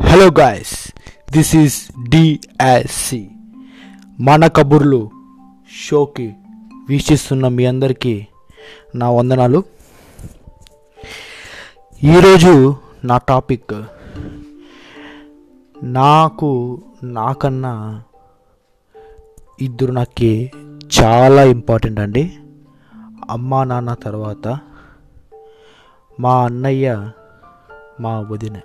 Hello 0.00 0.26
guys 0.26 0.92
this 1.32 1.56
is 1.56 1.90
DSC 2.08 3.30
మన 4.20 4.46
కబుర్లు 4.46 5.10
షోకి 5.84 6.34
వీక్షిస్తున్న 6.88 7.48
మీ 7.48 7.64
అందరికీ 7.66 8.26
నా 8.94 9.10
వందనాలు. 9.10 9.64
ఈరోజు 12.04 12.76
నా 13.04 13.18
టాపిక్ 13.18 13.74
నాకు 15.84 16.82
నాకన్నా 17.04 18.02
ఇద్దరు 19.60 19.92
నాకు 19.92 20.32
చాలా 21.00 21.44
ఇంపార్టెంట్ 21.44 22.00
అండి. 22.00 22.36
అమ్మా 23.30 23.64
నాన్న 23.64 23.94
తర్వాత 23.94 24.58
మా 26.20 26.44
అన్నయ్య 26.44 27.10
మా 28.00 28.20
వదిన. 28.20 28.56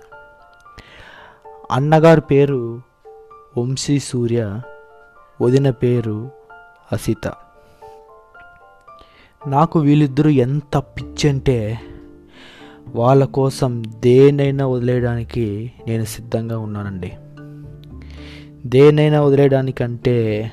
అన్నగారి 1.70 2.20
పేరు 2.20 2.82
వంశీ 3.58 3.98
సూర్య 3.98 4.60
వదిన 5.42 5.70
పేరు 5.70 6.30
అసిత. 6.92 7.32
నాకు 9.46 9.78
వీళ్ళిద్దరూ 9.78 10.30
ఎంత 10.30 10.78
పిచ్చి 10.78 11.30
అంటే 11.30 11.80
వాళ్ళ 12.94 13.24
కోసం 13.24 13.82
దేనైనా 14.00 14.66
వదిలేయడానికి 14.66 15.72
నేను 15.86 16.04
సిద్ధంగా 16.04 16.58
ఉన్నానండి. 16.58 17.12
దేనైనా 18.66 19.20
వదిలేయడానికంటే 19.22 20.52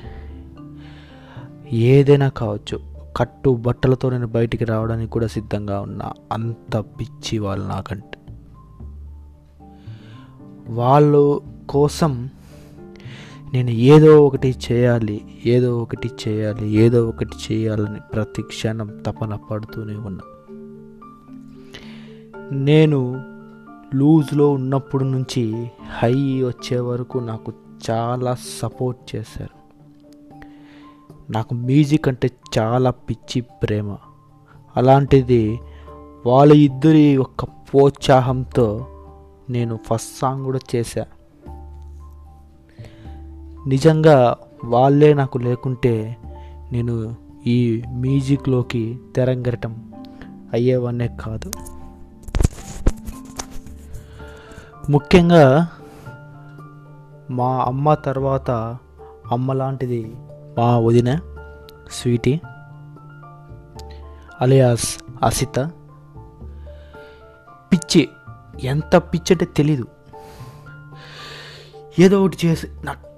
ఏదైనా 1.72 2.28
కావచ్చు 2.28 2.80
కట్టు 3.16 3.50
బట్టలతో 3.50 4.10
నేను 4.10 4.26
బయటికి 4.26 4.64
రావడానికి 4.64 5.10
కూడా 5.12 5.26
సిద్ధంగా 5.26 5.80
ఉన్నా 5.80 6.12
అంత 6.32 6.76
పిచ్చి 6.76 7.38
వాళ్ళు 7.38 7.66
నాకంటే. 7.66 8.15
వాళ్ళు 10.68 11.42
కోసం 11.68 12.30
నేను 13.52 13.70
ఏదో 13.70 14.26
ఒకటి 14.26 14.54
చేయాలి 14.72 15.42
ఏదో 15.46 15.78
ఒకటి 15.78 16.10
చేయాలి 16.28 16.70
ఏదో 16.70 17.08
ఒకటి 17.08 17.52
చేయాలని 17.52 18.00
ప్రతి 18.14 18.42
క్షణం 18.42 18.98
తపన 19.06 19.34
పడుతూనే 19.50 19.94
ఉన్నా. 19.94 20.24
నేను 22.52 23.24
లూజ్లో 23.94 24.50
ఉన్నప్పుడు 24.50 25.04
నుంచి 25.04 25.70
హై 25.98 26.42
వచ్చే 26.42 26.80
వరకు 26.80 27.18
నాకు 27.18 27.52
చాలా 27.90 28.36
సపోర్ట్ 28.62 29.16
చేశారు. 29.16 29.56
నాకు 31.32 31.54
మ్యూజిక్ 31.54 32.08
అంటే 32.08 32.30
చాలా 32.58 32.90
పిచ్చి 32.90 33.40
ప్రేమ. 33.40 33.96
అలాంటిది 34.76 35.60
వాళ్ళ 36.26 36.52
ఇద్దరి 36.52 37.00
యొక్క 37.00 37.44
ప్రోత్సాహంతో 37.44 38.86
నేను 39.50 39.78
ఫస్ట్ 39.86 40.18
సాంగ్ 40.18 40.44
కూడా 40.44 40.58
చేశా. 40.76 41.06
నిజంగా 43.66 44.36
వాళ్ళే 44.64 45.14
నాకు 45.14 45.38
లేకుంటే 45.38 46.16
నేను 46.72 47.16
ఈ 47.46 47.82
మ్యూజిక్లోకి 47.88 49.00
తెరంగరటం 49.16 49.92
అయ్యేవన్నే 50.52 51.16
కాదు. 51.20 51.52
ముఖ్యంగా 54.90 55.68
మా 57.30 57.56
అమ్మ 57.56 57.94
తర్వాత 57.94 58.50
అమ్మ 59.32 59.52
లాంటిది 59.52 60.14
మా 60.58 60.78
వదిన 60.78 61.18
స్వీటీ 61.90 62.40
అలియాస్ 64.40 65.02
అసిత 65.22 65.70
పిచ్చి 67.72 68.08
ఎంత 68.62 68.96
పిచ్చి 68.96 69.36
తెలీదు. 69.36 69.86
ఏదో 71.98 72.24
ఒకటి 72.24 72.46
చేసి 72.46 72.68
నాకు 72.84 73.08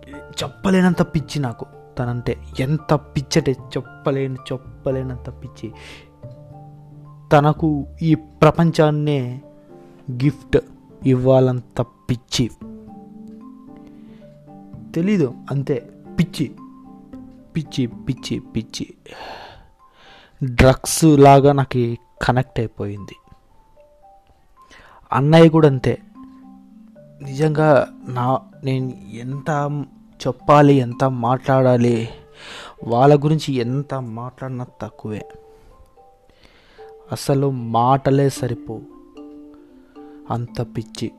చెప్పలేనంత 0.42 1.02
పిచ్చి 1.02 1.39
నాకు. 1.39 1.67
తనంటే 1.98 2.39
ఎంత 2.61 2.95
పిచ్చటే 2.95 3.52
చెప్పలేని 3.52 4.36
చెప్పలేనంత 4.52 5.30
పిచ్చి. 5.30 5.73
తనకు 7.33 7.86
ఈ 8.02 8.14
ప్రపంచాన్నే 8.14 9.42
గిఫ్ట్ 10.11 10.58
ఇవ్వాలంత 11.07 11.80
పిచ్చి. 11.80 12.51
తెలీదు 14.95 15.35
అంతే. 15.51 15.91
పిచ్చి. 16.18 16.55
పిచ్చి 17.57 17.86
పిచ్చి 17.86 18.39
పిచ్చి. 18.39 18.86
డ్రగ్స్ 20.45 21.05
లాగా 21.05 21.52
నాకు 21.52 21.96
కనెక్ట్ 22.23 22.61
అయిపోయింది. 22.61 23.17
అన్నయ్య 25.13 25.48
కూడా 25.48 25.69
అంతే. 25.69 25.98
నిజంగా 27.23 27.89
నా 28.08 28.41
నేను 28.64 28.92
ఎంత 29.13 29.85
చెప్పాలి 30.27 30.74
ఎంత 30.74 31.05
మాట్లాడాలి 31.05 32.08
వాళ్ళ 32.86 33.24
గురించి 33.24 33.55
ఎంత 33.55 33.95
మాట్లాడినా 33.95 34.67
తక్కువే. 34.83 35.29
అసలు 37.13 37.51
మాటలే 37.51 38.29
సరిపో 38.29 38.80
అంత 40.30 40.63
పిచ్చి. 40.63 41.13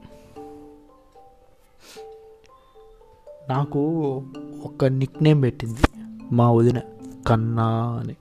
నాకు 3.50 3.80
ఒక 4.64 4.86
నిక్ 4.86 5.24
నేమ్ 5.24 5.44
పెట్టింది 5.44 5.82
మా 6.32 6.52
వదిన 6.52 6.82
కన్నా 7.28 8.00
అని. 8.02 8.16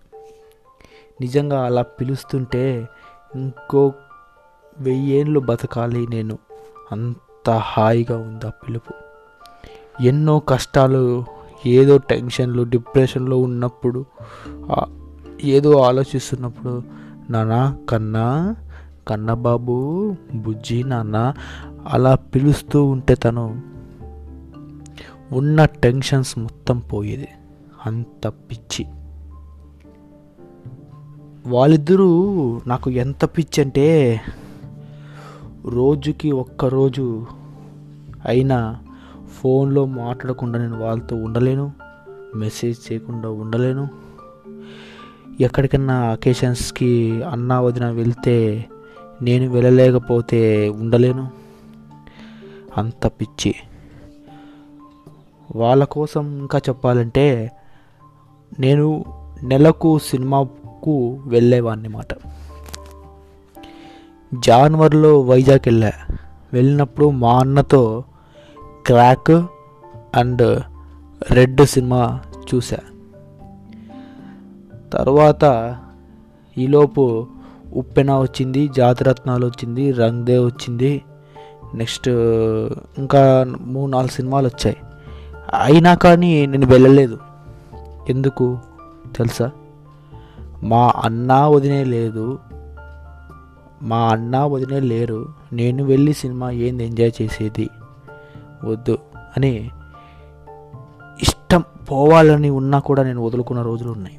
నిజంగా 1.21 1.67
అలా 1.67 1.83
పిలుస్తుంటే 1.83 2.89
ఇంకో 3.35 3.93
వెయ్యేళ్ళు 4.81 5.41
బతకాలి 5.41 6.07
నేను. 6.07 6.39
అంత 6.93 7.51
హాయిగా 7.51 8.19
ఉంది 8.19 8.47
ఆ 8.47 8.51
పిలుపు. 8.51 8.95
ఎన్నో 10.03 10.39
కష్టాలు 10.39 11.25
ఏదో 11.67 11.97
టెన్షన్లు 11.97 12.63
డిప్రెషన్లో 12.63 13.39
ఉన్నప్పుడు 13.39 14.05
ఏదో 15.43 15.81
ఆలోచిస్తున్నప్పుడు 15.81 16.83
నానా 17.31 17.79
కన్నా 17.89 18.57
కన్నబాబు 19.09 20.17
బుజ్జి 20.35 20.83
నాన్న 20.83 21.35
అలా 21.89 22.15
పిలుస్తూ 22.15 22.85
ఉంటే 22.85 23.15
తను 23.15 23.63
ఉన్న 25.33 25.65
టెన్షన్స్ 25.65 26.39
మొత్తం 26.39 26.79
పోయేది. 26.79 27.29
అంత 27.87 28.29
పిచ్చి. 28.29 28.87
వాళ్ళిద్దరూ 31.47 32.11
నాకు 32.67 32.91
ఎంత 32.91 33.25
పిచ్చి 33.25 33.65
అంటే 33.65 34.21
రోజుకి 35.69 36.33
ఒక్కరోజు 36.33 37.27
అయినా 38.27 38.79
ఫోన్లో 39.41 39.87
మాట్లాడకుండా 39.87 40.59
నేను 40.59 40.81
వాళ్ళతో 40.81 41.17
ఉండలేను 41.17 41.73
మెసేజ్ 42.37 42.93
చేయకుండా 42.93 43.31
ఉండలేను. 43.31 43.89
ఎక్కడికన్నా 45.41 45.95
అకేషన్స్కి 45.95 47.23
అన్న 47.23 47.59
వదిన 47.59 47.91
వెళ్తే 47.91 48.67
నేను 49.23 49.51
వెళ్ళలేకపోతే 49.51 50.69
ఉండలేను. 50.69 51.29
అంత 52.77 53.07
పిచ్చి. 53.07 53.55
వాళ్ళ 55.57 55.85
కోసం 55.85 56.39
ఇంకా 56.39 56.59
చెప్పాలంటే 56.59 57.53
నేను 58.61 59.05
నెలకు 59.43 59.99
సినిమాకు 59.99 61.23
వెళ్ళేవాడిని 61.27 61.89
మాట. 61.89 62.38
జాన్వరిలో 64.35 65.21
వైజాగ్ 65.21 65.59
వెళ్ళా 65.67 65.93
వెళ్ళినప్పుడు 66.53 67.11
మా 67.11 67.39
అన్నతో 67.39 68.05
క్రాక్ 68.87 69.47
అండ్ 70.15 70.63
రెడ్ 71.31 71.67
సినిమా 71.67 72.21
చూసా 72.55 72.77
తర్వాత 74.93 75.77
ఈలోపు 76.59 77.27
ఉప్పెన 77.75 78.13
వచ్చింది 78.13 78.69
జాతిరత్నాలు 78.69 79.47
వచ్చింది 79.47 79.93
రంగ్దే 79.93 80.39
వచ్చింది. 80.39 81.03
నెక్స్ట్ 81.75 82.09
ఇంకా 82.99 83.47
మూడు 83.61 83.91
నాలుగు 83.91 84.11
సినిమాలు 84.11 84.47
వచ్చాయి. 84.47 84.77
అయినా 85.63 85.95
కానీ 85.95 86.47
నేను 86.47 86.67
వెళ్ళలేదు. 86.67 87.19
ఎందుకు 88.09 88.59
తెలుసా? 89.17 89.51
మా 90.63 90.93
అన్న 91.05 91.35
వదినే 91.35 91.85
లేదు. 91.85 92.39
మా 93.83 94.09
అన్న 94.09 94.39
వదినే 94.39 94.81
లేరు. 94.81 95.35
నేను 95.53 95.85
వెళ్ళి 95.85 96.13
సినిమా 96.13 96.51
ఏంది 96.51 96.85
ఎంజాయ్ 96.85 97.13
చేసేది? 97.23 97.69
వద్దు 98.65 98.99
అని 99.37 99.71
ఇష్టం 101.23 101.65
పోవాలని 101.91 102.51
ఉన్నా 102.51 102.79
కూడా 102.79 103.03
నేను 103.03 103.23
వదులుకున్న 103.23 103.63
రోజులు 103.63 103.91
ఉన్నాయి. 103.91 104.19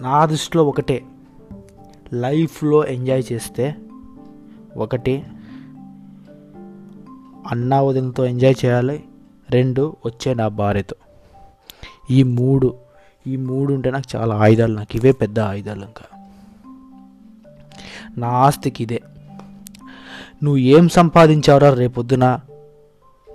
నా 0.00 0.26
దృష్టిలో 0.26 0.64
ఒకటే 0.64 1.04
లైఫ్లో 2.12 2.86
ఎంజాయ్ 2.86 3.24
చేస్తే 3.32 3.76
ఒకటి 4.76 5.24
అన్నా 7.50 7.82
వదినతో 7.82 8.24
ఎంజాయ్ 8.24 8.54
చేయాలి. 8.64 9.04
రెండు 9.50 9.96
వచ్చే 10.06 10.34
నా 10.34 10.48
భార్యతో. 10.48 10.96
ఈ 12.10 12.22
మూడు 12.22 12.74
ఈ 13.26 13.36
మూడు 13.36 13.74
ఉంటే 13.74 13.90
నాకు 13.90 14.16
చాలా 14.16 14.34
ఆయుధాలు 14.34 14.74
నాకు 14.74 14.96
ఇవే 14.96 15.12
పెద్ద 15.12 15.40
ఆయుధాలు 15.40 15.84
ఇంకా. 15.84 16.21
నా 18.18 18.28
ఆస్తికి 18.28 18.82
ఇదే. 18.82 19.02
నువ్వు 20.42 20.56
ఏం 20.56 20.88
సంపాదించావురా 20.88 21.74
రేపొద్దున? 21.74 22.26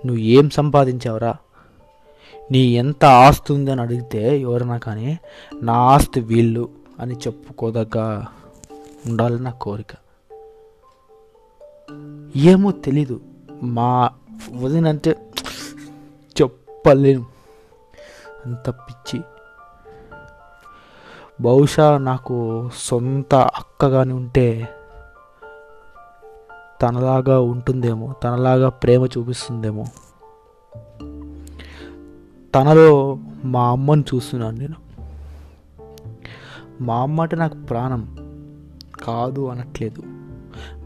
నువ్వు 0.06 0.18
ఏం 0.18 0.50
సంపాదించావురా? 0.50 1.36
నీ 2.50 2.58
ఎంత 2.58 3.04
ఆస్తి 3.04 3.52
ఉందని 3.52 3.80
అడిగితే 3.80 4.40
ఎవరైనా 4.40 4.76
కానీ 4.76 5.18
నా 5.62 5.72
ఆస్తి 5.72 6.20
వీళ్ళు 6.20 6.68
అని 7.00 7.14
చెప్పుకోదగ్గ 7.14 8.24
ఉండాలని 9.06 9.42
నా 9.42 9.50
కోరిక. 9.50 9.94
ఏమో 12.36 12.70
తెలీదు. 12.70 13.20
మా 13.62 14.10
వదినంటే 14.52 15.16
చెప్పలేను. 16.42 17.26
అంత 18.46 18.70
పిచ్చి. 18.70 19.20
బహుశా 21.40 21.98
నాకు 21.98 22.70
సొంత 22.76 23.34
అక్క 23.34 23.88
కానీ 23.88 24.12
ఉంటే 24.12 24.68
తనలాగా 26.82 27.40
ఉంటుందేమో 27.40 28.14
తనలాగా 28.24 28.68
ప్రేమ 28.68 29.06
చూపిస్తుందేమో. 29.06 29.84
తనలో 32.54 33.18
మా 33.44 33.68
అమ్మని 33.68 34.04
చూస్తున్నాను 34.14 34.58
నేను. 34.58 34.74
మా 36.80 36.96
అమ్మ 36.96 37.20
అంటే 37.20 37.36
నాకు 37.36 37.54
ప్రాణం. 37.54 38.16
కాదు 39.04 39.48
అనట్లేదు. 39.48 40.02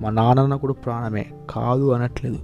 మా 0.00 0.10
నాన్న 0.10 0.56
కూడా 0.56 0.72
ప్రాణమే. 0.72 1.32
కాదు 1.50 1.92
అనట్లేదు. 1.92 2.38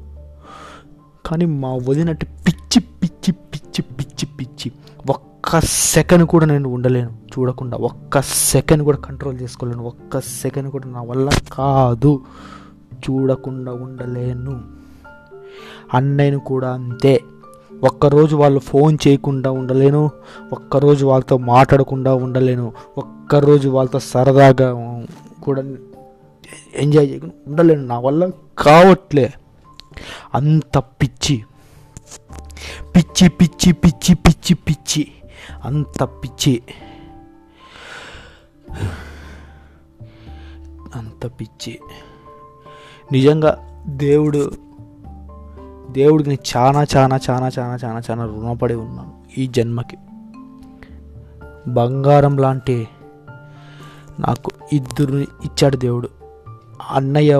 కానీ 1.27 1.45
మా 1.45 1.75
వదినట్టు 1.75 2.25
పిచ్చి 2.25 2.81
పిచ్చి 2.81 3.33
పిచ్చి 3.33 3.83
పిచ్చి 3.83 4.27
పిచ్చి. 4.27 4.73
ఒక్క 5.49 5.61
సెకండ్ 5.61 6.27
కూడా 6.27 6.47
నేను 6.47 6.69
ఉండలేను. 6.69 7.11
చూడకుండా 7.11 7.77
ఒక్క 7.77 8.23
సెకండ్ 8.23 8.83
కూడా 8.83 8.99
కంట్రోల్ 8.99 9.41
చేసుకోలేను. 9.41 9.85
ఒక్క 9.85 10.21
సెకండ్ 10.21 10.71
కూడా 10.71 10.89
నా 10.89 11.03
వల్ల 11.03 11.31
కాదు. 11.53 12.21
చూడకుండా 12.95 13.73
ఉండలేను. 13.73 14.61
అన్నయ్యను 15.95 16.39
కూడా 16.39 16.73
అంతే. 16.73 17.21
ఒక్కరోజు 17.85 18.37
వాళ్ళు 18.37 18.61
ఫోన్ 18.61 18.99
చేయకుండా 19.09 19.51
ఉండలేను. 19.51 20.11
ఒక్కరోజు 20.53 21.07
వాళ్ళతో 21.07 21.37
మాట్లాడకుండా 21.37 22.15
ఉండలేను. 22.15 22.73
ఒక్కరోజు 22.99 23.69
వాళ్ళతో 23.69 23.99
సరదాగా 23.99 25.05
కూడా 25.43 25.63
ఎంజాయ్ 26.77 27.11
చేయకుండా 27.11 27.35
ఉండలేను. 27.47 27.87
నా 27.87 27.99
వల్ల 27.99 28.31
కావట్లే. 28.59 29.33
అంత 30.35 30.79
పిచ్చి. 30.79 31.45
పిచ్చి 32.97 33.29
పిచ్చి 33.29 33.73
పిచ్చి 33.73 34.15
పిచ్చి 34.15 34.55
పిచ్చి. 34.55 35.09
అంత 35.65 36.05
పిచ్చి. 36.05 36.63
అంత 40.95 41.27
పిచ్చి. 41.27 41.79
నిజంగా 43.13 43.83
దేవుడు 43.87 44.53
దేవుడికి 45.91 46.29
నేను 46.29 46.59
చాలా 46.59 46.87
చాలా 46.97 47.21
చాలా 47.31 47.51
చాలా 47.59 47.77
చాలా 47.85 48.03
చాలా 48.11 48.25
రుణపడి 48.27 48.75
ఉన్నాను 48.75 49.25
ఈ 49.39 49.47
జన్మకి. 49.47 49.97
బంగారం 51.69 52.37
లాంటి 52.37 52.89
నాకు 54.21 54.51
ఇద్దరు 54.73 55.19
ఇచ్చాడు 55.19 55.77
దేవుడు. 55.77 56.09
అన్నయ్య 56.91 57.37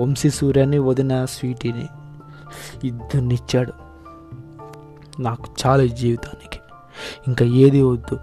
వంశీ 0.00 0.30
సూర్యని 0.30 0.78
వదిన 0.78 1.24
స్వీటీని 1.24 1.88
ఇద్దరిని 2.84 3.34
ఇచ్చాడు. 3.34 3.72
నాకు 5.20 5.44
చాలా 5.66 5.84
జీవితానికి. 5.84 6.59
ఇంకా 7.26 7.44
ఏది 7.44 7.82
వద్దు. 7.82 8.18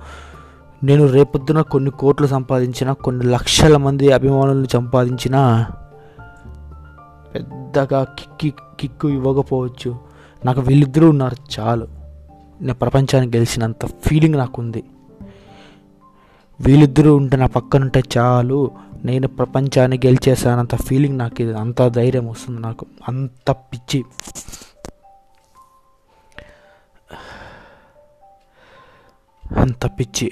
నేను 0.84 1.06
రేపొద్దున 1.06 1.62
కొన్ని 1.62 1.92
కోట్లు 1.92 2.28
సంపాదించిన 2.28 2.92
కొన్ని 2.92 3.26
లక్షల 3.26 3.78
మంది 3.78 4.12
అభిమానులను 4.12 4.68
సంపాదించిన 4.68 5.66
పెద్దగా 7.36 8.04
కిక్కి 8.04 8.54
కిక్కు 8.80 9.10
ఇవ్వకపోవచ్చు. 9.10 10.00
నాకు 10.46 10.62
వీళ్ళిద్దరూ 10.62 11.10
ఉన్నారు 11.10 11.36
చాలు. 11.60 11.88
నేను 12.62 12.74
ప్రపంచాన్ని 12.74 13.28
గెలిచినంత 13.28 13.86
ఫీలింగ్ 13.86 14.36
నాకుంది. 14.36 14.84
వీళ్ళిద్దరూ 16.60 17.16
ఉంటే 17.16 17.38
నా 17.38 17.48
పక్కన 17.48 17.82
ఉంటే 17.82 18.04
చాలు. 18.18 18.72
నేను 19.06 19.28
ప్రపంచాన్ని 19.28 20.00
గెలిచేసానంత 20.06 20.76
ఫీలింగ్ 20.76 21.18
నాకు 21.18 21.42
ఇది 21.42 21.54
అంత 21.54 21.88
ధైర్యం 21.88 22.28
వస్తుంది 22.28 22.62
నాకు. 22.62 22.86
అంత 23.08 23.52
పిచ్చి 23.52 24.06
అంత 29.68 29.86
పిచ్చి 29.86 30.28